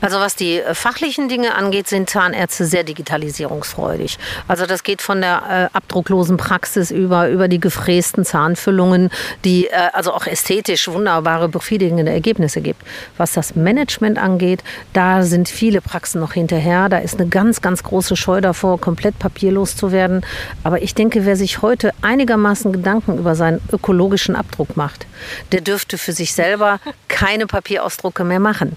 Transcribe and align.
Also 0.00 0.18
was 0.18 0.36
die 0.36 0.60
äh, 0.60 0.74
fachlichen 0.74 1.28
Dinge 1.28 1.54
angeht, 1.54 1.88
sind 1.88 2.08
Zahnärzte 2.08 2.64
sehr 2.64 2.84
digitalisierungsfreudig. 2.84 4.18
Also 4.48 4.66
das 4.66 4.82
geht 4.82 5.02
von 5.02 5.20
der 5.20 5.70
äh, 5.72 5.76
abdrucklosen 5.76 6.36
Praxis 6.36 6.90
über, 6.90 7.28
über 7.28 7.48
die 7.48 7.60
gefrästen 7.60 8.24
Zahnfüllungen, 8.24 9.10
die 9.44 9.66
äh, 9.66 9.90
also 9.92 10.12
auch 10.12 10.26
ästhetisch 10.26 10.88
wunderbare, 10.88 11.48
befriedigende 11.48 12.10
Ergebnisse 12.10 12.60
gibt. 12.60 12.82
Was 13.16 13.32
das 13.32 13.54
Management 13.54 14.18
angeht, 14.18 14.62
da 14.92 15.22
sind 15.22 15.48
viele 15.48 15.80
Praxen 15.80 16.20
noch 16.20 16.32
hinterher. 16.32 16.88
Da 16.88 16.98
ist 16.98 17.20
eine 17.20 17.28
ganz, 17.28 17.60
ganz 17.60 17.82
große 17.82 18.16
Scheu 18.16 18.40
davor, 18.40 18.80
komplett 18.80 19.18
papierlos 19.18 19.76
zu 19.76 19.92
werden. 19.92 20.22
Aber 20.64 20.82
ich 20.82 20.94
denke, 20.94 21.26
wer 21.26 21.36
sich 21.36 21.62
heute 21.62 21.92
einigermaßen 22.02 22.72
Gedanken 22.72 23.18
über 23.18 23.34
seinen 23.34 23.60
ökologischen 23.72 24.36
Abdruck 24.36 24.76
macht, 24.76 25.06
der 25.52 25.60
dürfte 25.60 25.98
für 25.98 26.12
sich 26.12 26.32
selber 26.32 26.80
keine 27.08 27.46
Papierausdrucke 27.46 28.24
mehr 28.24 28.40
machen. 28.40 28.76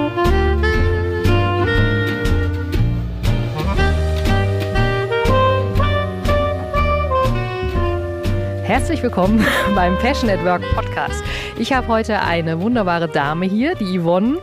Herzlich 8.71 9.03
willkommen 9.03 9.45
beim 9.75 9.97
Passion 9.97 10.29
at 10.29 10.45
Work 10.45 10.63
Podcast. 10.73 11.21
Ich 11.59 11.73
habe 11.73 11.89
heute 11.89 12.21
eine 12.21 12.61
wunderbare 12.61 13.09
Dame 13.09 13.45
hier, 13.45 13.75
die 13.75 13.99
Yvonne 13.99 14.37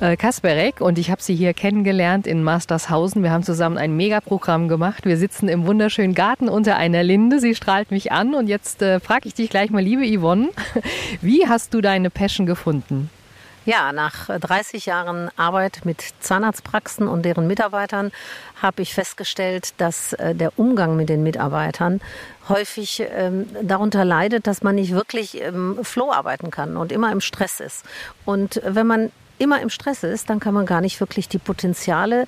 äh, 0.00 0.16
Kasperek 0.16 0.80
und 0.80 0.98
ich 0.98 1.10
habe 1.10 1.20
sie 1.20 1.34
hier 1.34 1.52
kennengelernt 1.52 2.26
in 2.26 2.42
Mastershausen. 2.42 3.22
Wir 3.22 3.30
haben 3.30 3.42
zusammen 3.42 3.76
ein 3.76 3.94
Megaprogramm 3.98 4.66
gemacht. 4.68 5.04
Wir 5.04 5.18
sitzen 5.18 5.50
im 5.50 5.66
wunderschönen 5.66 6.14
Garten 6.14 6.48
unter 6.48 6.76
einer 6.76 7.02
Linde. 7.02 7.38
Sie 7.38 7.54
strahlt 7.54 7.90
mich 7.90 8.12
an 8.12 8.34
und 8.34 8.46
jetzt 8.46 8.80
äh, 8.80 8.98
frage 8.98 9.28
ich 9.28 9.34
dich 9.34 9.50
gleich 9.50 9.68
mal, 9.68 9.82
liebe 9.82 10.06
Yvonne, 10.06 10.48
wie 11.20 11.46
hast 11.46 11.74
du 11.74 11.82
deine 11.82 12.08
Passion 12.08 12.46
gefunden? 12.46 13.10
Ja, 13.66 13.92
nach 13.92 14.28
30 14.28 14.84
Jahren 14.84 15.30
Arbeit 15.36 15.80
mit 15.84 16.02
Zahnarztpraxen 16.20 17.08
und 17.08 17.22
deren 17.22 17.46
Mitarbeitern 17.46 18.12
habe 18.60 18.82
ich 18.82 18.92
festgestellt, 18.92 19.72
dass 19.78 20.12
äh, 20.12 20.34
der 20.34 20.58
Umgang 20.58 20.96
mit 20.96 21.08
den 21.08 21.22
Mitarbeitern 21.22 22.02
häufig 22.50 23.02
ähm, 23.16 23.46
darunter 23.62 24.04
leidet, 24.04 24.46
dass 24.46 24.62
man 24.62 24.74
nicht 24.74 24.92
wirklich 24.92 25.40
im 25.40 25.82
Flow 25.82 26.12
arbeiten 26.12 26.50
kann 26.50 26.76
und 26.76 26.92
immer 26.92 27.10
im 27.10 27.22
Stress 27.22 27.60
ist. 27.60 27.86
Und 28.26 28.60
wenn 28.66 28.86
man 28.86 29.10
immer 29.38 29.62
im 29.62 29.70
Stress 29.70 30.02
ist, 30.02 30.28
dann 30.28 30.40
kann 30.40 30.52
man 30.52 30.66
gar 30.66 30.82
nicht 30.82 31.00
wirklich 31.00 31.30
die 31.30 31.38
Potenziale 31.38 32.26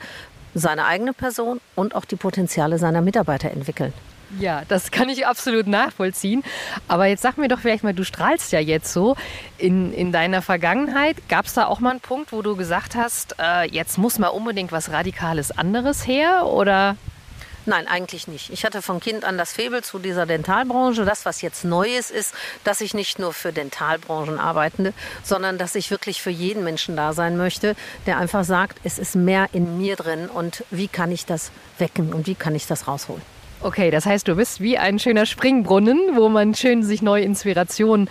seiner 0.54 0.86
eigenen 0.86 1.14
Person 1.14 1.60
und 1.74 1.94
auch 1.94 2.06
die 2.06 2.16
Potenziale 2.16 2.78
seiner 2.78 3.02
Mitarbeiter 3.02 3.50
entwickeln. 3.50 3.92
Ja, 4.40 4.62
das 4.68 4.90
kann 4.90 5.08
ich 5.08 5.26
absolut 5.26 5.66
nachvollziehen. 5.66 6.42
Aber 6.88 7.06
jetzt 7.06 7.22
sag 7.22 7.38
mir 7.38 7.48
doch 7.48 7.60
vielleicht 7.60 7.84
mal, 7.84 7.94
du 7.94 8.04
strahlst 8.04 8.52
ja 8.52 8.60
jetzt 8.60 8.92
so. 8.92 9.16
In, 9.58 9.92
in 9.92 10.12
deiner 10.12 10.42
Vergangenheit 10.42 11.16
gab 11.28 11.46
es 11.46 11.54
da 11.54 11.66
auch 11.66 11.80
mal 11.80 11.90
einen 11.90 12.00
Punkt, 12.00 12.32
wo 12.32 12.42
du 12.42 12.56
gesagt 12.56 12.96
hast, 12.96 13.36
äh, 13.38 13.68
jetzt 13.70 13.98
muss 13.98 14.18
mal 14.18 14.28
unbedingt 14.28 14.72
was 14.72 14.90
Radikales 14.90 15.56
anderes 15.56 16.06
her? 16.06 16.46
Oder 16.46 16.96
Nein, 17.68 17.88
eigentlich 17.88 18.28
nicht. 18.28 18.50
Ich 18.50 18.64
hatte 18.64 18.80
von 18.80 19.00
Kind 19.00 19.24
an 19.24 19.36
das 19.36 19.52
Faible 19.52 19.82
zu 19.82 19.98
dieser 19.98 20.24
Dentalbranche. 20.24 21.04
Das, 21.04 21.24
was 21.24 21.42
jetzt 21.42 21.64
Neues 21.64 22.12
ist, 22.12 22.32
dass 22.62 22.80
ich 22.80 22.94
nicht 22.94 23.18
nur 23.18 23.32
für 23.32 23.52
Dentalbranchen 23.52 24.38
arbeite, 24.38 24.94
sondern 25.24 25.58
dass 25.58 25.74
ich 25.74 25.90
wirklich 25.90 26.22
für 26.22 26.30
jeden 26.30 26.62
Menschen 26.62 26.94
da 26.94 27.12
sein 27.12 27.36
möchte, 27.36 27.74
der 28.06 28.18
einfach 28.18 28.44
sagt, 28.44 28.78
es 28.84 29.00
ist 29.00 29.16
mehr 29.16 29.48
in 29.52 29.78
mir 29.78 29.96
drin 29.96 30.28
und 30.28 30.64
wie 30.70 30.86
kann 30.86 31.10
ich 31.10 31.26
das 31.26 31.50
wecken 31.78 32.14
und 32.14 32.28
wie 32.28 32.36
kann 32.36 32.54
ich 32.54 32.68
das 32.68 32.86
rausholen. 32.86 33.35
Okay, 33.62 33.90
das 33.90 34.06
heißt, 34.06 34.28
du 34.28 34.36
bist 34.36 34.60
wie 34.60 34.78
ein 34.78 34.98
schöner 34.98 35.26
Springbrunnen, 35.26 35.98
wo 36.14 36.28
man 36.28 36.54
schön 36.54 36.82
sich 36.82 37.02
neue 37.02 37.24
Inspirationen 37.24 38.08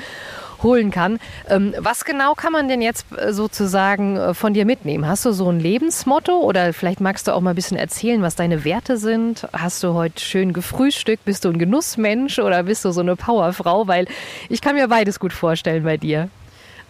holen 0.64 0.92
kann. 0.92 1.20
Ähm, 1.50 1.74
was 1.78 2.06
genau 2.06 2.34
kann 2.34 2.52
man 2.52 2.68
denn 2.68 2.82
jetzt 2.82 3.06
äh, 3.18 3.32
sozusagen 3.32 4.18
äh, 4.18 4.34
von 4.34 4.54
dir 4.54 4.66
mitnehmen? 4.66 5.08
Hast 5.08 5.24
du 5.26 5.32
so 5.32 5.50
ein 5.50 5.60
Lebensmotto 5.60 6.38
oder 6.40 6.74
vielleicht 6.74 7.02
magst 7.02 7.28
du 7.28 7.34
auch 7.34 7.42
mal 7.42 7.52
ein 7.52 7.56
bisschen 7.56 7.78
erzählen, 7.78 8.22
was 8.22 8.36
deine 8.36 8.66
Werte 8.66 8.98
sind? 8.98 9.48
Hast 9.54 9.84
du 9.84 9.94
heute 9.94 10.20
schön 10.20 10.54
gefrühstückt? 10.54 11.26
Bist 11.26 11.46
du 11.46 11.50
ein 11.50 11.60
Genussmensch 11.60 12.40
oder 12.40 12.64
bist 12.64 12.84
du 12.84 12.92
so 12.92 13.02
eine 13.02 13.16
Powerfrau? 13.16 13.88
Weil 13.88 14.08
ich 14.50 14.62
kann 14.62 14.76
mir 14.76 14.88
beides 14.88 15.20
gut 15.20 15.34
vorstellen 15.34 15.84
bei 15.84 15.98
dir. 15.98 16.30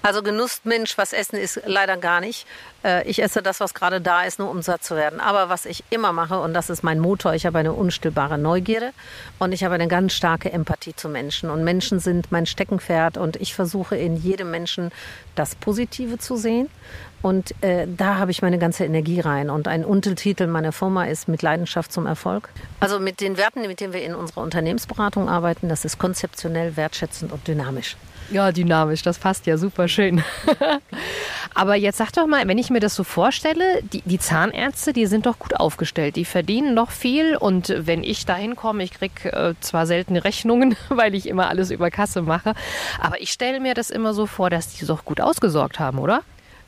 Also 0.05 0.21
Genussmensch, 0.21 0.99
was 0.99 1.13
essen 1.13 1.35
ist 1.37 1.61
leider 1.65 1.97
gar 1.97 2.21
nicht. 2.21 2.45
Äh, 2.83 3.09
ich 3.09 3.23
esse 3.23 3.41
das, 3.41 3.59
was 3.59 3.73
gerade 3.73 3.99
da 3.99 4.21
ist, 4.21 4.37
nur 4.37 4.51
um 4.51 4.61
satt 4.61 4.83
zu 4.83 4.95
werden. 4.95 5.19
Aber 5.19 5.49
was 5.49 5.65
ich 5.65 5.83
immer 5.89 6.13
mache, 6.13 6.39
und 6.39 6.53
das 6.53 6.69
ist 6.69 6.83
mein 6.83 6.99
Motor, 6.99 7.33
ich 7.33 7.47
habe 7.47 7.57
eine 7.57 7.73
unstillbare 7.73 8.37
Neugierde 8.37 8.91
und 9.39 9.51
ich 9.51 9.63
habe 9.63 9.73
eine 9.73 9.87
ganz 9.87 10.13
starke 10.13 10.51
Empathie 10.51 10.95
zu 10.95 11.09
Menschen. 11.09 11.49
Und 11.49 11.63
Menschen 11.63 11.99
sind 11.99 12.31
mein 12.31 12.45
Steckenpferd 12.45 13.17
und 13.17 13.37
ich 13.37 13.55
versuche 13.55 13.97
in 13.97 14.15
jedem 14.15 14.51
Menschen 14.51 14.91
das 15.33 15.55
Positive 15.55 16.19
zu 16.19 16.35
sehen. 16.35 16.69
Und 17.23 17.55
äh, 17.63 17.87
da 17.87 18.19
habe 18.19 18.29
ich 18.29 18.43
meine 18.43 18.59
ganze 18.59 18.85
Energie 18.85 19.21
rein. 19.21 19.49
Und 19.49 19.67
ein 19.67 19.83
Untertitel 19.83 20.45
meiner 20.45 20.71
Firma 20.71 21.05
ist 21.05 21.27
mit 21.27 21.41
Leidenschaft 21.41 21.91
zum 21.91 22.05
Erfolg. 22.05 22.49
Also 22.79 22.99
mit 22.99 23.21
den 23.21 23.37
Werten, 23.37 23.61
mit 23.61 23.79
denen 23.79 23.93
wir 23.93 24.03
in 24.03 24.13
unserer 24.13 24.41
Unternehmensberatung 24.43 25.27
arbeiten, 25.29 25.67
das 25.67 25.83
ist 25.83 25.97
konzeptionell, 25.97 26.77
wertschätzend 26.77 27.31
und 27.31 27.47
dynamisch. 27.47 27.97
Ja, 28.31 28.51
dynamisch, 28.51 29.03
das 29.03 29.19
passt 29.19 29.45
ja 29.45 29.57
super 29.57 29.87
schön. 29.87 30.23
Aber 31.53 31.75
jetzt 31.75 31.97
sag 31.97 32.11
doch 32.11 32.27
mal, 32.27 32.47
wenn 32.47 32.57
ich 32.57 32.69
mir 32.69 32.79
das 32.79 32.95
so 32.95 33.03
vorstelle, 33.03 33.81
die, 33.83 34.01
die, 34.03 34.19
Zahnärzte, 34.19 34.93
die 34.93 35.05
sind 35.05 35.25
doch 35.25 35.39
gut 35.39 35.55
aufgestellt, 35.55 36.15
die 36.15 36.25
verdienen 36.25 36.75
doch 36.75 36.91
viel 36.91 37.37
und 37.37 37.73
wenn 37.77 38.03
ich 38.03 38.25
da 38.25 38.35
hinkomme, 38.35 38.83
ich 38.83 38.91
kriege 38.91 39.31
äh, 39.31 39.53
zwar 39.61 39.85
seltene 39.85 40.23
Rechnungen, 40.23 40.75
weil 40.89 41.15
ich 41.15 41.27
immer 41.27 41.47
alles 41.49 41.71
über 41.71 41.91
Kasse 41.91 42.21
mache, 42.21 42.55
aber 42.99 43.21
ich 43.21 43.31
stelle 43.31 43.59
mir 43.59 43.73
das 43.73 43.89
immer 43.89 44.13
so 44.13 44.25
vor, 44.25 44.49
dass 44.49 44.69
die 44.69 44.85
doch 44.85 45.05
gut 45.05 45.21
ausgesorgt 45.21 45.79
haben, 45.79 45.99
oder? 45.99 46.23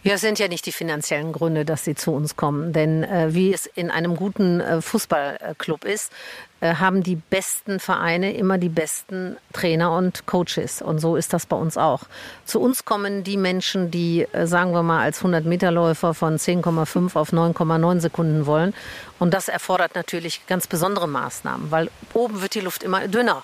Ja, 0.07 0.13
es 0.13 0.22
sind 0.22 0.40
ja 0.40 0.47
nicht 0.47 0.66
die 0.66 0.72
finanziellen 0.72 1.34
Gründe, 1.34 1.66
dass 1.66 1.84
sie 1.84 1.94
zu 1.94 2.12
uns 2.12 2.38
kommen. 2.38 2.72
Denn 2.72 3.03
äh, 3.03 3.34
wie 3.34 3.53
es 3.53 3.66
in 3.66 3.91
einem 3.91 4.16
guten 4.16 4.62
äh, 4.62 4.81
Fußballclub 4.81 5.84
ist, 5.84 6.13
äh, 6.62 6.75
haben 6.75 7.03
die 7.03 7.18
besten 7.18 7.81
Vereine 7.81 8.34
immer 8.34 8.57
die 8.57 8.69
besten 8.69 9.35
Trainer 9.51 9.91
und 9.91 10.25
Coaches. 10.25 10.81
Und 10.81 11.00
so 11.00 11.17
ist 11.17 11.34
das 11.34 11.46
bei 11.46 11.57
uns 11.57 11.75
auch. 11.75 12.03
Zu 12.46 12.62
uns 12.62 12.85
kommen 12.85 13.25
die 13.25 13.35
Menschen, 13.35 13.91
die, 13.91 14.25
äh, 14.31 14.47
sagen 14.47 14.72
wir 14.72 14.81
mal, 14.81 15.03
als 15.03 15.22
100-Meter-Läufer 15.22 16.13
von 16.13 16.38
10,5 16.38 17.17
auf 17.17 17.34
9,9 17.34 18.00
Sekunden 18.00 18.46
wollen. 18.46 18.73
Und 19.19 19.34
das 19.34 19.50
erfordert 19.50 19.96
natürlich 19.96 20.47
ganz 20.47 20.67
besondere 20.67 21.09
Maßnahmen, 21.09 21.69
weil 21.69 21.91
oben 22.13 22.41
wird 22.41 22.56
die 22.56 22.62
Luft 22.62 22.81
immer 22.81 23.09
dünner. 23.09 23.44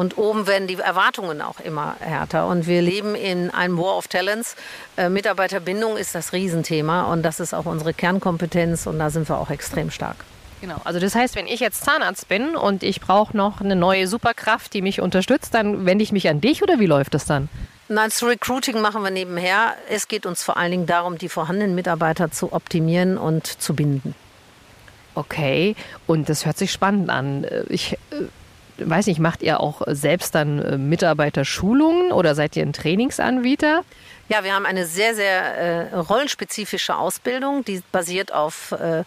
Und 0.00 0.16
oben 0.16 0.46
werden 0.46 0.66
die 0.66 0.76
Erwartungen 0.76 1.42
auch 1.42 1.60
immer 1.60 1.94
härter. 2.00 2.46
Und 2.46 2.66
wir 2.66 2.80
leben 2.80 3.14
in 3.14 3.50
einem 3.50 3.76
War 3.76 3.98
of 3.98 4.08
Talents. 4.08 4.56
Äh, 4.96 5.10
Mitarbeiterbindung 5.10 5.98
ist 5.98 6.14
das 6.14 6.32
Riesenthema 6.32 7.12
und 7.12 7.22
das 7.22 7.38
ist 7.38 7.52
auch 7.52 7.66
unsere 7.66 7.92
Kernkompetenz 7.92 8.86
und 8.86 8.98
da 8.98 9.10
sind 9.10 9.28
wir 9.28 9.36
auch 9.36 9.50
extrem 9.50 9.90
stark. 9.90 10.16
Genau, 10.62 10.76
also 10.84 11.00
das 11.00 11.14
heißt, 11.14 11.36
wenn 11.36 11.46
ich 11.46 11.60
jetzt 11.60 11.84
Zahnarzt 11.84 12.28
bin 12.28 12.56
und 12.56 12.82
ich 12.82 13.02
brauche 13.02 13.36
noch 13.36 13.60
eine 13.60 13.76
neue 13.76 14.06
Superkraft, 14.06 14.72
die 14.72 14.80
mich 14.80 15.02
unterstützt, 15.02 15.52
dann 15.52 15.84
wende 15.84 16.02
ich 16.02 16.12
mich 16.12 16.30
an 16.30 16.40
dich 16.40 16.62
oder 16.62 16.80
wie 16.80 16.86
läuft 16.86 17.12
das 17.12 17.26
dann? 17.26 17.50
Nein, 17.88 18.08
das 18.08 18.22
Recruiting 18.22 18.80
machen 18.80 19.02
wir 19.02 19.10
nebenher. 19.10 19.74
Es 19.90 20.08
geht 20.08 20.24
uns 20.24 20.42
vor 20.42 20.56
allen 20.56 20.70
Dingen 20.70 20.86
darum, 20.86 21.18
die 21.18 21.28
vorhandenen 21.28 21.74
Mitarbeiter 21.74 22.30
zu 22.30 22.54
optimieren 22.54 23.18
und 23.18 23.46
zu 23.46 23.74
binden. 23.74 24.14
Okay, 25.14 25.76
und 26.06 26.30
das 26.30 26.46
hört 26.46 26.56
sich 26.56 26.72
spannend 26.72 27.10
an. 27.10 27.44
Ich 27.68 27.98
äh, 28.12 28.24
weiß 28.88 29.06
nicht, 29.06 29.20
macht 29.20 29.42
ihr 29.42 29.60
auch 29.60 29.82
selbst 29.86 30.34
dann 30.34 30.58
äh, 30.60 30.78
Mitarbeiterschulungen 30.78 32.12
oder 32.12 32.34
seid 32.34 32.56
ihr 32.56 32.64
ein 32.64 32.72
Trainingsanbieter? 32.72 33.82
Ja, 34.28 34.44
wir 34.44 34.54
haben 34.54 34.66
eine 34.66 34.86
sehr, 34.86 35.14
sehr 35.14 35.90
äh, 35.92 35.96
rollenspezifische 35.96 36.96
Ausbildung, 36.96 37.64
die 37.64 37.82
basiert 37.92 38.32
auf 38.32 38.72
äh, 38.72 39.04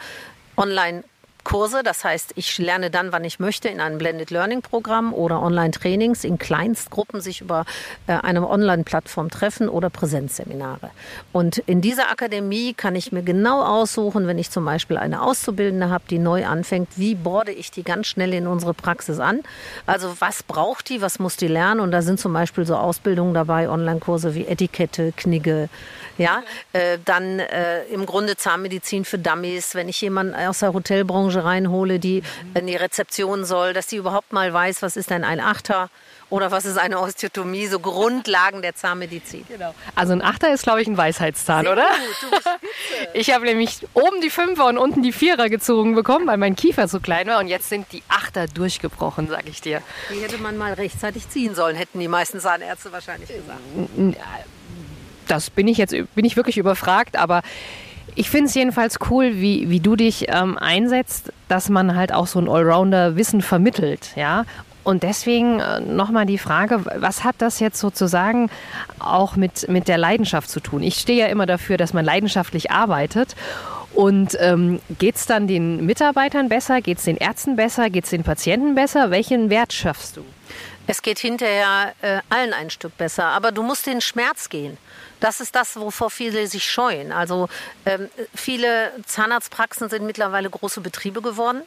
Online- 0.58 1.04
Kurse, 1.44 1.84
das 1.84 2.04
heißt, 2.04 2.34
ich 2.36 2.58
lerne 2.58 2.90
dann, 2.90 3.12
wann 3.12 3.24
ich 3.24 3.40
möchte, 3.40 3.68
in 3.68 3.82
einem 3.82 3.98
Blended 3.98 4.32
Learning 4.32 4.62
Programm 4.62 5.14
oder 5.14 5.42
Online-Trainings 5.42 6.24
in 6.24 6.38
Kleinstgruppen 6.38 7.22
sich 7.22 7.42
über 7.42 7.66
äh, 8.08 8.14
eine 8.14 8.48
Online-Plattform 8.48 9.30
treffen 9.30 9.70
oder 9.70 9.90
Präsenzseminare. 9.90 10.92
Und 11.32 11.58
in 11.60 11.82
dieser 11.82 12.10
Akademie 12.10 12.74
kann 12.74 12.96
ich 12.96 13.12
mir 13.12 13.24
genau 13.24 13.64
aussuchen, 13.64 14.28
wenn 14.28 14.38
ich 14.38 14.52
zum 14.52 14.66
Beispiel 14.66 14.98
eine 14.98 15.22
Auszubildende 15.22 15.90
habe, 15.90 16.04
die 16.10 16.20
neu 16.20 16.46
anfängt, 16.46 16.90
wie 16.96 17.16
borde 17.16 17.52
ich 17.52 17.72
die 17.72 17.84
ganz 17.84 18.08
schnell 18.08 18.34
in 18.34 18.48
unsere 18.48 18.74
Praxis 18.74 19.20
an? 19.20 19.42
Also 19.86 20.16
was 20.20 20.44
braucht 20.44 20.90
die, 20.90 21.02
was 21.02 21.20
muss 21.20 21.36
die 21.36 21.48
lernen? 21.48 21.82
Und 21.82 21.92
da 21.92 22.02
sind 22.02 22.20
zum 22.20 22.34
Beispiel 22.34 22.66
so 22.66 22.76
Ausbildungen 22.76 23.34
dabei, 23.34 23.70
Online-Kurse 23.70 24.36
wie 24.36 24.46
Etikette, 24.46 25.14
Knigge, 25.16 25.70
ja, 26.18 26.44
äh, 26.74 27.00
dann 27.04 27.40
äh, 27.40 27.84
im 27.86 28.06
Grunde 28.06 28.38
Zahnmedizin 28.38 29.04
für 29.04 29.18
Dummies, 29.18 29.74
wenn 29.74 29.90
ich 29.90 30.00
jemanden 30.02 30.36
aus 30.36 30.60
der 30.60 30.74
Hotelbranche 30.74 31.33
reinhole, 31.40 32.00
die 32.00 32.24
in 32.54 32.68
die 32.68 32.76
Rezeption 32.76 33.46
soll, 33.46 33.74
dass 33.74 33.90
sie 33.90 33.98
überhaupt 33.98 34.34
mal 34.34 34.54
weiß, 34.54 34.82
was 34.82 34.98
ist 34.98 35.10
denn 35.10 35.24
ein 35.24 35.40
Achter 35.40 35.90
oder 36.30 36.50
was 36.52 36.66
ist 36.66 36.78
eine 36.78 37.00
Osteotomie, 37.00 37.68
so 37.68 37.80
Grundlagen 37.80 38.62
der 38.62 38.74
Zahnmedizin. 38.76 39.46
Genau. 39.48 39.76
Also 39.94 40.14
ein 40.14 40.22
Achter 40.24 40.52
ist, 40.52 40.64
glaube 40.64 40.82
ich, 40.82 40.88
ein 40.88 40.98
Weisheitszahn, 40.98 41.64
Sehr 41.64 41.74
oder? 41.74 41.86
Gut, 41.86 42.44
ich 43.14 43.32
habe 43.32 43.46
nämlich 43.46 43.86
oben 43.94 44.20
die 44.22 44.32
Fünfer 44.32 44.66
und 44.66 44.78
unten 44.80 45.04
die 45.04 45.12
Vierer 45.12 45.50
gezogen 45.50 45.94
bekommen, 45.94 46.26
weil 46.26 46.38
mein 46.38 46.56
Kiefer 46.56 46.88
so 46.88 47.00
klein 47.00 47.28
war 47.28 47.40
und 47.40 47.48
jetzt 47.48 47.70
sind 47.70 47.86
die 47.92 48.02
Achter 48.08 48.48
durchgebrochen, 48.48 49.28
sage 49.28 49.50
ich 49.50 49.62
dir. 49.62 49.82
Die 50.12 50.22
hätte 50.22 50.40
man 50.40 50.58
mal 50.58 50.74
rechtzeitig 50.74 51.30
ziehen 51.30 51.54
sollen, 51.54 51.76
hätten 51.76 52.00
die 52.00 52.08
meisten 52.08 52.40
Zahnärzte 52.40 52.92
wahrscheinlich 52.92 53.30
gesagt 53.30 53.60
das 55.28 55.50
bin 55.50 55.68
ich 55.68 55.78
jetzt 55.78 55.96
bin 56.16 56.26
ich 56.26 56.36
wirklich 56.36 56.58
überfragt, 56.58 57.18
aber 57.18 57.42
ich 58.16 58.30
finde 58.30 58.48
es 58.48 58.56
jedenfalls 58.56 59.00
cool, 59.10 59.34
wie, 59.36 59.70
wie 59.70 59.80
du 59.80 59.96
dich 59.96 60.26
ähm, 60.30 60.58
einsetzt, 60.58 61.32
dass 61.48 61.70
man 61.70 61.96
halt 61.96 62.14
auch 62.14 62.28
so 62.28 62.40
ein 62.40 62.50
Allrounder-Wissen 62.50 63.42
vermittelt, 63.42 64.12
ja. 64.16 64.46
Und 64.84 65.04
deswegen 65.04 65.60
äh, 65.60 65.80
nochmal 65.80 66.26
die 66.26 66.38
Frage, 66.38 66.84
was 66.96 67.24
hat 67.24 67.36
das 67.38 67.60
jetzt 67.60 67.80
sozusagen 67.80 68.50
auch 69.00 69.36
mit, 69.36 69.70
mit 69.70 69.88
der 69.88 69.98
Leidenschaft 69.98 70.50
zu 70.50 70.60
tun? 70.60 70.84
Ich 70.84 70.96
stehe 70.96 71.20
ja 71.20 71.28
immer 71.28 71.46
dafür, 71.46 71.78
dass 71.78 71.94
man 71.94 72.04
leidenschaftlich 72.04 72.72
arbeitet. 72.72 73.36
Und 73.94 74.36
ähm, 74.40 74.82
geht 74.98 75.16
es 75.16 75.26
dann 75.26 75.48
den 75.48 75.86
Mitarbeitern 75.86 76.50
besser? 76.50 76.82
Geht 76.82 76.98
es 76.98 77.04
den 77.06 77.18
Ärzten 77.18 77.56
besser? 77.56 77.90
Geht 77.90 78.06
es 78.06 78.10
den 78.10 78.24
Patienten 78.24 78.76
besser? 78.76 79.12
Welchen 79.12 79.50
Wert 79.50 79.72
schaffst 79.72 80.18
du? 80.18 80.26
Es 80.88 81.02
geht 81.02 81.20
hinterher 81.20 81.94
äh, 82.02 82.20
allen 82.30 82.54
ein 82.54 82.70
Stück 82.70 82.98
besser, 82.98 83.26
aber 83.26 83.52
du 83.52 83.64
musst 83.64 83.86
den 83.86 84.02
Schmerz 84.02 84.50
gehen. 84.50 84.78
Das 85.24 85.40
ist 85.40 85.56
das, 85.56 85.78
wovor 85.78 86.10
viele 86.10 86.48
sich 86.48 86.70
scheuen. 86.70 87.14
Also 87.14 87.48
ähm, 87.86 88.10
viele 88.36 88.92
Zahnarztpraxen 89.06 89.88
sind 89.88 90.06
mittlerweile 90.06 90.50
große 90.50 90.82
Betriebe 90.82 91.22
geworden. 91.22 91.62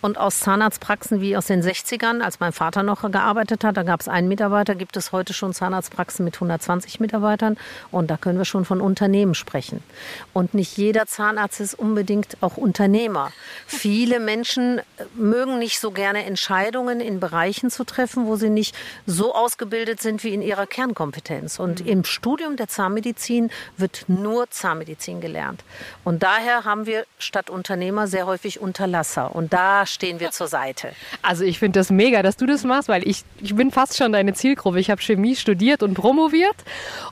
Und 0.00 0.16
aus 0.16 0.38
Zahnarztpraxen 0.38 1.20
wie 1.20 1.36
aus 1.36 1.46
den 1.46 1.60
60ern, 1.60 2.20
als 2.20 2.38
mein 2.38 2.52
Vater 2.52 2.84
noch 2.84 3.02
gearbeitet 3.10 3.64
hat, 3.64 3.76
da 3.76 3.82
gab 3.82 4.00
es 4.00 4.06
einen 4.06 4.28
Mitarbeiter, 4.28 4.76
gibt 4.76 4.96
es 4.96 5.10
heute 5.10 5.32
schon 5.32 5.52
Zahnarztpraxen 5.52 6.24
mit 6.24 6.36
120 6.36 7.00
Mitarbeitern. 7.00 7.58
Und 7.90 8.12
da 8.12 8.16
können 8.16 8.38
wir 8.38 8.44
schon 8.44 8.64
von 8.64 8.80
Unternehmen 8.80 9.34
sprechen. 9.34 9.82
Und 10.32 10.54
nicht 10.54 10.76
jeder 10.76 11.06
Zahnarzt 11.06 11.58
ist 11.58 11.74
unbedingt 11.74 12.36
auch 12.40 12.58
Unternehmer. 12.58 13.32
Viele 13.66 14.20
Menschen 14.20 14.78
äh, 14.78 14.82
mögen 15.16 15.58
nicht 15.58 15.80
so 15.80 15.90
gerne 15.90 16.26
Entscheidungen 16.26 17.00
in 17.00 17.18
Bereichen 17.18 17.70
zu 17.70 17.82
treffen, 17.82 18.26
wo 18.26 18.36
sie 18.36 18.50
nicht 18.50 18.76
so 19.04 19.34
ausgebildet 19.34 20.00
sind 20.00 20.22
wie 20.22 20.32
in 20.32 20.42
ihrer 20.42 20.68
Kernkompetenz. 20.68 21.58
Und 21.58 21.80
mhm. 21.80 21.90
im 21.90 22.04
Studium 22.04 22.54
der 22.54 22.68
Zahnmedizin 22.68 22.99
Zahnmedizin 23.00 23.50
wird 23.76 24.04
nur 24.08 24.50
Zahnmedizin 24.50 25.20
gelernt. 25.20 25.64
Und 26.04 26.22
daher 26.22 26.64
haben 26.64 26.86
wir 26.86 27.04
statt 27.18 27.48
Unternehmer 27.50 28.06
sehr 28.06 28.26
häufig 28.26 28.60
Unterlasser. 28.60 29.34
Und 29.34 29.52
da 29.52 29.86
stehen 29.86 30.20
wir 30.20 30.30
zur 30.30 30.48
Seite. 30.48 30.90
Also 31.22 31.44
ich 31.44 31.58
finde 31.58 31.78
das 31.78 31.90
mega, 31.90 32.22
dass 32.22 32.36
du 32.36 32.46
das 32.46 32.64
machst, 32.64 32.88
weil 32.88 33.06
ich, 33.06 33.24
ich 33.40 33.54
bin 33.54 33.70
fast 33.70 33.96
schon 33.96 34.12
deine 34.12 34.32
Zielgruppe. 34.32 34.80
Ich 34.80 34.90
habe 34.90 35.00
Chemie 35.00 35.36
studiert 35.36 35.82
und 35.82 35.94
promoviert. 35.94 36.56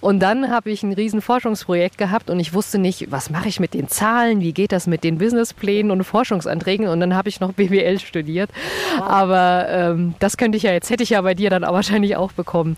Und 0.01 0.21
dann 0.21 0.51
habe 0.51 0.71
ich 0.71 0.83
ein 0.83 0.93
riesen 0.93 1.21
Forschungsprojekt 1.21 1.99
gehabt 1.99 2.31
und 2.31 2.41
ich 2.41 2.53
wusste 2.55 2.79
nicht, 2.79 3.11
was 3.13 3.31
mache 3.31 3.49
ich 3.49 3.61
mit 3.61 3.75
den 3.75 3.89
Zahlen, 3.89 4.41
wie 4.41 4.53
geht 4.53 4.73
das 4.73 4.87
mit 4.87 5.05
den 5.05 5.19
Businessplänen 5.19 5.93
und 5.93 6.03
Forschungsanträgen. 6.05 6.89
Und 6.89 7.01
dann 7.01 7.15
habe 7.15 7.29
ich 7.29 7.39
noch 7.39 7.53
BWL 7.57 8.01
studiert. 8.01 8.51
Wow. 8.97 9.09
Aber 9.09 9.67
ähm, 9.69 10.15
das 10.19 10.37
könnte 10.37 10.57
ich 10.57 10.65
ja 10.65 10.73
jetzt, 10.73 10.91
hätte 10.91 11.03
ich 11.03 11.11
ja 11.11 11.21
bei 11.21 11.35
dir 11.35 11.51
dann 11.51 11.63
auch 11.63 11.75
wahrscheinlich 11.75 12.17
auch 12.17 12.33
bekommen. 12.33 12.77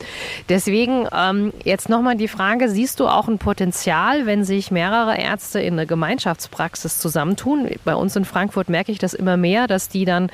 Deswegen 0.48 1.06
ähm, 1.16 1.52
jetzt 1.64 1.88
nochmal 1.88 2.16
die 2.16 2.28
Frage, 2.28 2.68
siehst 2.68 2.99
du 3.00 3.08
auch 3.08 3.28
ein 3.28 3.38
Potenzial, 3.38 4.26
wenn 4.26 4.44
sich 4.44 4.70
mehrere 4.70 5.16
Ärzte 5.18 5.60
in 5.60 5.74
eine 5.74 5.86
Gemeinschaftspraxis 5.86 6.98
zusammentun? 6.98 7.68
Bei 7.84 7.94
uns 7.94 8.14
in 8.16 8.24
Frankfurt 8.24 8.68
merke 8.68 8.92
ich 8.92 8.98
das 8.98 9.14
immer 9.14 9.36
mehr, 9.36 9.66
dass 9.66 9.88
die 9.88 10.04
dann 10.04 10.30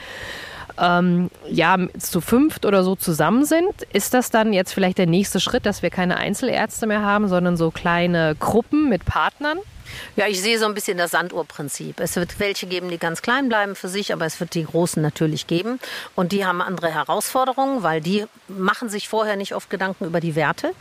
ähm, 0.79 1.31
ja, 1.49 1.77
zu 1.99 2.21
fünft 2.21 2.67
oder 2.67 2.85
so 2.85 2.97
zusammen 2.97 3.45
sind. 3.45 3.83
Ist 3.93 4.15
das 4.15 4.31
dann 4.31 4.53
jetzt 4.53 4.73
vielleicht 4.73 4.99
der 4.99 5.07
nächste 5.07 5.41
Schritt, 5.41 5.67
dass 5.67 5.83
wir 5.83 5.91
keine 5.91 6.17
Einzelärzte 6.17 6.87
mehr 6.87 7.03
haben, 7.03 7.29
sondern 7.29 7.57
so 7.57 7.71
kleine 7.71 8.37
Gruppen 8.39 8.89
mit 8.89 9.05
Partnern? 9.05 9.59
Ja, 10.17 10.27
ich 10.27 10.41
sehe 10.43 10.59
so 10.59 10.67
ein 10.67 10.75
bisschen 10.75 10.99
das 10.99 11.13
Sanduhrprinzip. 11.13 12.01
Es 12.01 12.17
wird 12.17 12.39
welche 12.41 12.67
geben, 12.67 12.89
die 12.89 12.99
ganz 12.99 13.23
klein 13.23 13.49
bleiben 13.49 13.75
für 13.75 13.89
sich, 13.89 14.13
aber 14.13 14.27
es 14.27 14.41
wird 14.41 14.55
die 14.55 14.65
großen 14.65 15.03
natürlich 15.03 15.47
geben. 15.47 15.79
Und 16.15 16.33
die 16.33 16.45
haben 16.45 16.61
andere 16.61 16.93
Herausforderungen, 16.93 17.83
weil 17.83 18.01
die 18.01 18.25
machen 18.49 18.89
sich 18.89 19.09
vorher 19.09 19.37
nicht 19.37 19.55
oft 19.55 19.71
Gedanken 19.71 20.05
über 20.05 20.21
die 20.21 20.35
Werte. 20.35 20.73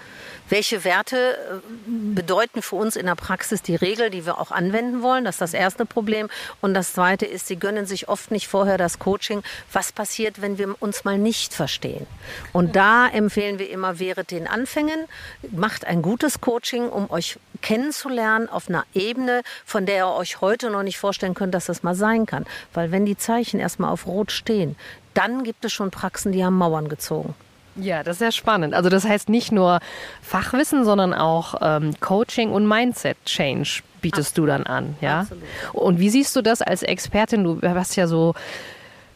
Welche 0.47 0.83
Werte 0.83 1.37
äh, 1.37 1.69
bedeuten 1.87 2.61
für 2.61 2.75
uns 2.75 2.95
in 2.95 3.07
der 3.07 3.15
Praxis 3.15 3.63
die 3.63 3.75
Regel, 3.75 4.11
die 4.11 4.25
wir 4.25 4.39
auch 4.39 4.51
anwenden 4.51 5.01
wollen? 5.01 5.25
Das 5.25 5.35
ist 5.35 5.41
das 5.41 5.53
erste 5.53 5.85
Problem. 5.85 6.29
Und 6.61 6.75
das 6.75 6.93
zweite 6.93 7.25
ist, 7.25 7.47
sie 7.47 7.57
gönnen 7.57 7.87
sich 7.87 8.09
oft 8.09 8.29
nicht 8.29 8.47
vorher 8.47 8.77
das 8.77 8.99
Coaching. 8.99 9.41
Was 9.73 9.91
passiert, 9.91 10.41
wenn 10.41 10.57
wir 10.57 10.75
uns 10.79 11.03
mal 11.03 11.17
nicht 11.17 11.53
verstehen? 11.53 12.05
Und 12.53 12.75
da 12.75 13.07
empfehlen 13.07 13.57
wir 13.57 13.69
immer, 13.69 13.99
wehret 13.99 14.29
den 14.29 14.47
Anfängen, 14.47 15.05
macht 15.51 15.85
ein 15.85 16.03
gutes 16.03 16.41
Coaching, 16.41 16.89
um 16.89 17.09
euch 17.09 17.39
kennenzulernen 17.61 18.47
auf 18.47 18.69
einer 18.69 18.85
Ebene, 18.93 19.41
von 19.65 19.87
der 19.87 19.95
ihr 19.97 20.07
euch 20.07 20.41
heute 20.41 20.69
noch 20.69 20.83
nicht 20.83 20.99
vorstellen 20.99 21.33
könnt, 21.33 21.55
dass 21.55 21.65
das 21.65 21.81
mal 21.81 21.95
sein 21.95 22.27
kann. 22.27 22.45
Weil 22.73 22.91
wenn 22.91 23.05
die 23.05 23.17
Zeichen 23.17 23.59
erstmal 23.59 23.91
auf 23.91 24.05
Rot 24.05 24.31
stehen, 24.31 24.75
dann 25.15 25.43
gibt 25.43 25.65
es 25.65 25.73
schon 25.73 25.89
Praxen, 25.89 26.31
die 26.31 26.45
haben 26.45 26.57
Mauern 26.57 26.89
gezogen. 26.89 27.33
Ja, 27.75 28.03
das 28.03 28.15
ist 28.15 28.19
sehr 28.19 28.31
spannend. 28.31 28.73
Also 28.73 28.89
das 28.89 29.05
heißt 29.05 29.29
nicht 29.29 29.51
nur 29.51 29.79
Fachwissen, 30.21 30.85
sondern 30.85 31.13
auch 31.13 31.55
ähm, 31.61 31.93
Coaching 31.99 32.51
und 32.51 32.67
Mindset-Change 32.67 33.81
bietest 34.01 34.31
Absolut. 34.31 34.49
du 34.49 34.51
dann 34.51 34.63
an. 34.63 34.95
Ja? 35.01 35.21
Absolut. 35.21 35.43
Und 35.73 35.99
wie 35.99 36.09
siehst 36.09 36.35
du 36.35 36.41
das 36.41 36.61
als 36.61 36.83
Expertin? 36.83 37.43
Du 37.43 37.59
hast 37.61 37.95
ja 37.95 38.07
so 38.07 38.33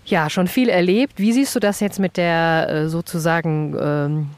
ja 0.06 0.30
schon 0.30 0.48
viel 0.48 0.70
erlebt. 0.70 1.14
Wie 1.18 1.32
siehst 1.32 1.56
du 1.56 1.60
das 1.60 1.80
jetzt 1.80 2.00
mit 2.00 2.18
der 2.18 2.68
äh, 2.70 2.90
sozusagen 2.90 3.78
ähm, 3.80 4.30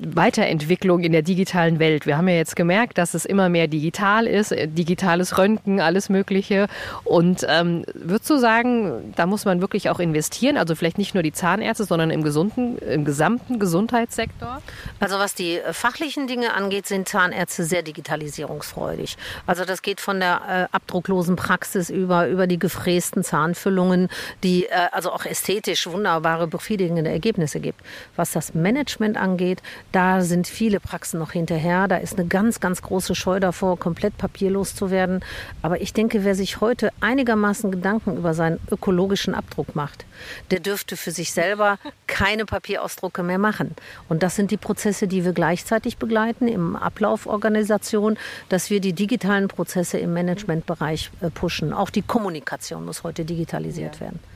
Weiterentwicklung 0.00 1.00
in 1.00 1.12
der 1.12 1.22
digitalen 1.22 1.78
Welt. 1.78 2.06
Wir 2.06 2.16
haben 2.16 2.26
ja 2.28 2.34
jetzt 2.34 2.56
gemerkt, 2.56 2.98
dass 2.98 3.14
es 3.14 3.24
immer 3.24 3.48
mehr 3.48 3.68
digital 3.68 4.26
ist, 4.26 4.50
äh, 4.50 4.66
digitales 4.66 5.38
Röntgen, 5.38 5.80
alles 5.80 6.08
Mögliche. 6.08 6.66
Und 7.04 7.46
ähm, 7.48 7.84
würdest 7.94 8.28
du 8.28 8.38
sagen, 8.38 9.14
da 9.14 9.26
muss 9.26 9.44
man 9.44 9.60
wirklich 9.60 9.90
auch 9.90 10.00
investieren? 10.00 10.56
Also 10.56 10.74
vielleicht 10.74 10.98
nicht 10.98 11.14
nur 11.14 11.22
die 11.22 11.32
Zahnärzte, 11.32 11.84
sondern 11.84 12.10
im, 12.10 12.22
gesunden, 12.22 12.78
im 12.78 13.04
gesamten 13.04 13.60
Gesundheitssektor? 13.60 14.60
Also 14.98 15.18
was 15.18 15.34
die 15.34 15.58
äh, 15.58 15.72
fachlichen 15.72 16.26
Dinge 16.26 16.54
angeht, 16.54 16.86
sind 16.86 17.08
Zahnärzte 17.08 17.64
sehr 17.64 17.82
digitalisierungsfreudig. 17.82 19.16
Also 19.46 19.64
das 19.64 19.82
geht 19.82 20.00
von 20.00 20.18
der 20.18 20.68
äh, 20.72 20.74
abdrucklosen 20.74 21.36
Praxis 21.36 21.88
über, 21.88 22.26
über 22.28 22.48
die 22.48 22.58
gefrästen 22.58 23.22
Zahnfüllungen, 23.22 24.08
die 24.42 24.66
äh, 24.66 24.88
also 24.90 25.12
auch 25.12 25.24
ästhetisch 25.24 25.86
wunderbare, 25.86 26.48
befriedigende 26.48 27.10
Ergebnisse 27.10 27.60
gibt. 27.60 27.80
Was 28.16 28.32
das 28.32 28.54
Management 28.54 29.16
angeht, 29.16 29.62
da 29.94 30.22
sind 30.22 30.48
viele 30.48 30.80
Praxen 30.80 31.20
noch 31.20 31.30
hinterher. 31.30 31.86
Da 31.86 31.98
ist 31.98 32.18
eine 32.18 32.26
ganz, 32.26 32.58
ganz 32.58 32.82
große 32.82 33.14
Scheu 33.14 33.38
davor, 33.38 33.78
komplett 33.78 34.18
papierlos 34.18 34.74
zu 34.74 34.90
werden. 34.90 35.20
Aber 35.62 35.80
ich 35.80 35.92
denke, 35.92 36.24
wer 36.24 36.34
sich 36.34 36.60
heute 36.60 36.90
einigermaßen 37.00 37.70
Gedanken 37.70 38.16
über 38.16 38.34
seinen 38.34 38.58
ökologischen 38.72 39.34
Abdruck 39.34 39.76
macht, 39.76 40.04
der 40.50 40.58
dürfte 40.58 40.96
für 40.96 41.12
sich 41.12 41.32
selber 41.32 41.78
keine 42.08 42.44
Papierausdrucke 42.44 43.22
mehr 43.22 43.38
machen. 43.38 43.76
Und 44.08 44.24
das 44.24 44.34
sind 44.34 44.50
die 44.50 44.56
Prozesse, 44.56 45.06
die 45.06 45.24
wir 45.24 45.32
gleichzeitig 45.32 45.96
begleiten 45.96 46.48
im 46.48 46.74
Ablauforganisation, 46.74 48.18
dass 48.48 48.70
wir 48.70 48.80
die 48.80 48.94
digitalen 48.94 49.46
Prozesse 49.46 49.98
im 49.98 50.12
Managementbereich 50.12 51.12
äh, 51.20 51.30
pushen. 51.30 51.72
Auch 51.72 51.90
die 51.90 52.02
Kommunikation 52.02 52.84
muss 52.84 53.04
heute 53.04 53.24
digitalisiert 53.24 53.96
ja. 53.96 54.00
werden. 54.00 54.33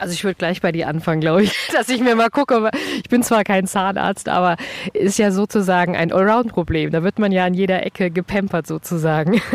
Also 0.00 0.14
ich 0.14 0.24
würde 0.24 0.36
gleich 0.36 0.62
bei 0.62 0.72
dir 0.72 0.88
anfangen, 0.88 1.20
glaube 1.20 1.42
ich, 1.42 1.54
dass 1.72 1.88
ich 1.90 2.00
mir 2.00 2.16
mal 2.16 2.30
gucke. 2.30 2.70
Ich 2.96 3.08
bin 3.10 3.22
zwar 3.22 3.44
kein 3.44 3.66
Zahnarzt, 3.66 4.28
aber 4.28 4.56
ist 4.94 5.18
ja 5.18 5.30
sozusagen 5.30 5.94
ein 5.94 6.10
Allround-Problem. 6.10 6.90
Da 6.90 7.02
wird 7.02 7.18
man 7.18 7.32
ja 7.32 7.44
an 7.44 7.52
jeder 7.52 7.84
Ecke 7.84 8.10
gepampert 8.10 8.66
sozusagen. 8.66 9.40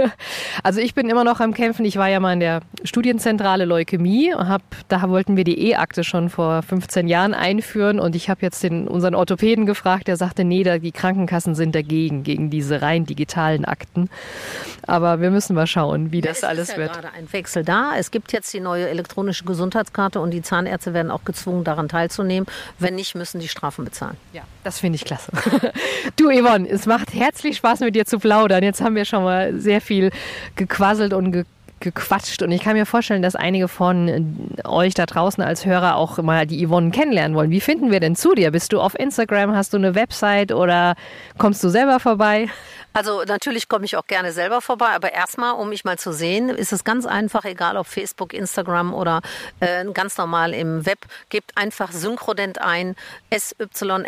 Also 0.64 0.80
ich 0.80 0.96
bin 0.96 1.10
immer 1.10 1.24
noch 1.24 1.42
am 1.42 1.54
Kämpfen. 1.54 1.86
Ich 1.86 1.98
war 1.98 2.10
ja 2.10 2.20
mal 2.20 2.34
in 2.34 2.40
der 2.40 2.62
Studienzentrale 2.84 3.66
Leukämie. 3.66 4.34
Hab, 4.34 4.62
da 4.88 5.10
wollten 5.10 5.38
wir 5.38 5.44
die 5.44 5.70
E-Akte 5.70 6.04
schon 6.04 6.30
vor 6.30 6.64
15 6.64 7.08
Jahren 7.08 7.34
einführen 7.34 8.00
und 8.00 8.16
ich 8.16 8.30
habe 8.30 8.42
jetzt 8.42 8.64
den, 8.64 8.88
unseren 8.88 9.16
Orthopäden 9.16 9.66
gefragt, 9.66 10.08
der 10.08 10.18
sagte, 10.18 10.44
nee, 10.44 10.64
die 10.64 10.92
Krankenkassen 10.92 11.56
sind 11.56 11.76
dagegen, 11.76 12.24
gegen 12.24 12.50
diese 12.50 12.82
rein 12.82 13.06
digitalen 13.06 13.66
Akten. 13.66 14.10
Aber 14.88 15.20
wir 15.20 15.32
müssen 15.32 15.56
mal 15.56 15.68
schauen, 15.68 16.12
wie 16.12 16.22
das 16.22 16.42
ja, 16.42 16.50
alles 16.50 16.70
ja 16.70 16.78
wird. 16.78 16.92
Es 16.92 16.98
ist 16.98 17.02
gerade 17.04 17.16
ein 17.16 17.34
Wechsel 17.34 17.64
da. 17.64 17.94
Es 17.98 18.12
gibt 18.12 18.32
jetzt 18.32 18.54
die 18.54 18.60
neue 18.60 18.88
elektronische 18.88 19.46
Gesundheitskarte 19.46 20.20
und 20.20 20.35
die 20.36 20.42
Zahnärzte 20.42 20.94
werden 20.94 21.12
auch 21.12 21.24
gezwungen, 21.26 21.64
daran 21.64 21.90
teilzunehmen. 21.90 22.48
Wenn 22.80 22.96
nicht, 22.96 23.16
müssen 23.16 23.40
die 23.40 23.48
Strafen 23.48 23.86
bezahlen. 23.86 24.18
Ja, 24.34 24.44
das 24.64 24.80
finde 24.80 24.98
ich 24.98 25.06
klasse. 25.06 25.32
Du, 26.18 26.30
Yvonne, 26.30 26.70
es 26.70 26.86
macht 26.86 27.14
herzlich 27.14 27.58
Spaß, 27.58 27.80
mit 27.80 27.96
dir 27.96 28.06
zu 28.06 28.20
plaudern. 28.20 28.64
Jetzt 28.64 28.82
haben 28.82 28.96
wir 28.96 29.06
schon 29.06 29.24
mal 29.24 29.60
sehr 29.60 29.82
viel 29.82 30.12
gequasselt 30.56 31.14
und 31.14 31.32
ge 31.32 31.46
gequatscht 31.86 32.42
und 32.42 32.52
ich 32.52 32.62
kann 32.62 32.74
mir 32.74 32.86
vorstellen, 32.86 33.22
dass 33.22 33.36
einige 33.36 33.70
von 33.70 34.50
euch 34.66 34.94
da 34.94 35.06
draußen 35.06 35.42
als 35.42 35.66
Hörer 35.66 35.96
auch 35.96 36.18
mal 36.18 36.46
die 36.46 36.68
Yvonne 36.68 36.92
kennenlernen 36.92 37.38
wollen. 37.38 37.52
Wie 37.52 37.62
finden 37.62 37.92
wir 37.92 38.02
denn 38.02 38.18
zu 38.18 38.34
dir? 38.34 38.52
Bist 38.52 38.74
du 38.74 38.82
auf 38.82 39.00
Instagram? 39.00 39.56
Hast 39.56 39.72
du 39.72 39.78
eine 39.78 39.96
Website 39.96 40.52
oder 40.52 40.96
kommst 41.38 41.64
du 41.64 41.70
selber 41.70 42.02
vorbei? 42.02 42.50
Also 42.94 43.24
natürlich 43.24 43.70
komme 43.70 43.86
ich 43.86 43.96
auch 43.98 44.08
gerne 44.08 44.32
selber 44.32 44.62
vorbei, 44.62 44.88
aber 44.96 45.14
erstmal, 45.14 45.54
um 45.54 45.70
mich 45.70 45.84
mal 45.84 46.00
zu 46.00 46.12
sehen, 46.14 46.50
ist 46.50 46.74
es 46.74 46.84
ganz 46.84 47.06
einfach, 47.06 47.46
egal 47.46 47.78
ob 47.78 47.88
Facebook, 47.88 48.34
Instagram 48.34 48.94
oder 48.94 49.22
äh, 49.60 49.86
ganz 49.94 50.18
normal 50.18 50.54
im 50.54 50.86
Web, 50.86 51.00
gebt 51.30 51.58
einfach 51.58 51.92
Synchrodent 51.92 52.62
ein, 52.62 52.96
S-Y-N-C-H-R-O-D-E-N-T 53.30 54.08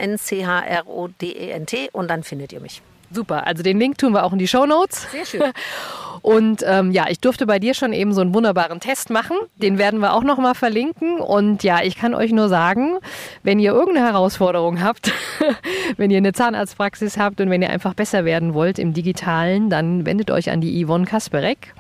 und 1.92 2.08
dann 2.10 2.24
findet 2.24 2.54
ihr 2.54 2.62
mich. 2.62 2.82
Super, 3.12 3.46
also 3.46 3.62
den 3.62 3.78
Link 3.80 3.98
tun 3.98 4.14
wir 4.14 4.24
auch 4.24 4.32
in 4.34 4.40
die 4.40 4.48
Show 4.48 4.66
Notes. 4.66 5.06
Sehr 5.12 5.26
schön. 5.26 5.44
Und 6.22 6.64
ähm, 6.66 6.92
ja, 6.92 7.06
ich 7.10 7.20
durfte 7.20 7.46
bei 7.46 7.60
dir 7.60 7.74
schon 7.74 7.94
eben 7.94 8.14
so 8.14 8.22
einen 8.22 8.34
wunderbaren 8.34 8.80
Test 8.80 9.10
machen. 9.10 9.38
Den 9.56 9.78
werden 9.78 10.00
wir 10.00 10.14
auch 10.14 10.24
nochmal 10.24 10.56
verlinken. 10.56 11.20
Und 11.20 11.64
ja, 11.64 11.82
ich 11.84 11.96
kann 11.96 12.14
euch 12.14 12.32
nur 12.32 12.50
sagen, 12.50 12.98
wenn 13.44 13.60
ihr 13.60 13.72
irgendeine 13.72 14.08
Herausforderung 14.08 14.82
habt, 14.82 15.12
wenn 15.98 16.12
ihr 16.12 16.18
eine 16.18 16.34
Zahnarztpraxis 16.34 17.18
habt 17.18 17.42
und 17.42 17.50
wenn 17.50 17.62
ihr 17.62 17.70
einfach 17.70 17.94
besser 17.94 18.26
werden 18.26 18.54
wollt 18.54 18.80
im 18.80 18.94
Digitalen, 18.94 19.70
dann 19.70 20.06
wendet 20.06 20.32
euch 20.32 20.50
an 20.50 20.62
die 20.62 20.86
Yvonne 20.86 21.06
Kasperek. 21.06 21.74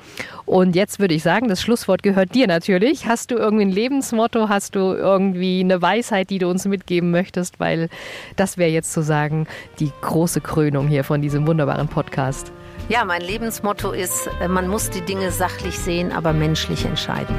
Und 0.47 0.77
jetzt 0.77 1.01
würde 1.01 1.13
ich 1.13 1.23
sagen, 1.23 1.49
das 1.49 1.61
Schlusswort 1.61 2.03
gehört 2.03 2.33
dir 2.33 2.47
natürlich. 2.47 3.05
Hast 3.05 3.31
du 3.31 3.35
irgendwie 3.35 3.65
ein 3.65 3.71
Lebensmotto? 3.71 4.47
Hast 4.47 4.75
du 4.75 4.93
irgendwie 4.93 5.59
eine 5.59 5.81
Weisheit, 5.81 6.29
die 6.29 6.39
du 6.39 6.49
uns 6.49 6.65
mitgeben 6.65 7.11
möchtest? 7.11 7.59
Weil 7.59 7.89
das 8.37 8.57
wäre 8.57 8.71
jetzt 8.71 8.93
zu 8.93 9.01
sagen 9.03 9.45
die 9.79 9.91
große 9.99 10.39
Krönung 10.39 10.87
hier 10.87 11.03
von 11.03 11.21
diesem 11.21 11.45
wunderbaren 11.45 11.89
Podcast. 11.89 12.53
Ja, 12.87 13.03
mein 13.03 13.21
Lebensmotto 13.21 13.91
ist, 13.91 14.29
äh, 14.41 14.47
man 14.47 14.69
muss 14.69 14.89
die 14.89 15.01
Dinge 15.01 15.31
sachlich 15.31 15.77
sehen, 15.77 16.13
aber 16.13 16.31
menschlich 16.31 16.85
entscheiden. 16.85 17.35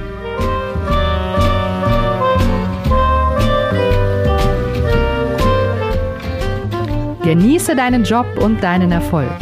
Genieße 7.22 7.74
deinen 7.74 8.04
Job 8.04 8.26
und 8.38 8.62
deinen 8.62 8.92
Erfolg. 8.92 9.32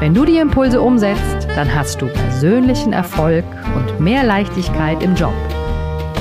Wenn 0.00 0.12
du 0.12 0.26
die 0.26 0.36
Impulse 0.36 0.82
umsetzt, 0.82 1.33
dann 1.54 1.74
hast 1.74 2.00
du 2.02 2.06
persönlichen 2.06 2.92
Erfolg 2.92 3.44
und 3.76 4.00
mehr 4.00 4.24
Leichtigkeit 4.24 5.02
im 5.02 5.14
Job. 5.14 5.34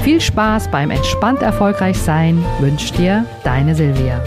Viel 0.04 0.20
Spaß 0.20 0.70
beim 0.70 0.92
entspannt 0.92 1.42
erfolgreich 1.42 1.98
sein 1.98 2.44
wünscht 2.60 2.98
dir 2.98 3.26
deine 3.44 3.74
Silvia. 3.74 4.22